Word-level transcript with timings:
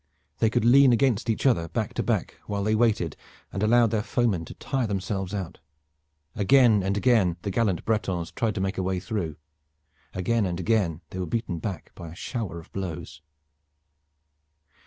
They 0.39 0.49
could 0.49 0.65
lean 0.65 0.91
against 0.93 1.29
each 1.29 1.45
other 1.45 1.67
back 1.67 1.93
to 1.93 2.01
back 2.01 2.39
while 2.47 2.63
they 2.63 2.73
waited 2.73 3.15
and 3.53 3.61
allowed 3.61 3.91
their 3.91 4.01
foemen 4.01 4.45
to 4.45 4.55
tire 4.55 4.87
themselves 4.87 5.31
out. 5.31 5.59
Again 6.35 6.81
and 6.81 6.97
again 6.97 7.37
the 7.43 7.51
gallant 7.51 7.85
Bretons 7.85 8.31
tried 8.31 8.55
to 8.55 8.61
make 8.61 8.79
a 8.79 8.81
way 8.81 8.99
through. 8.99 9.35
Again 10.15 10.47
and 10.47 10.59
again 10.59 11.01
they 11.11 11.19
were 11.19 11.27
beaten 11.27 11.59
back 11.59 11.91
by 11.93 12.09
a 12.09 12.15
shower 12.15 12.57
of 12.59 12.71
blows. 12.73 13.21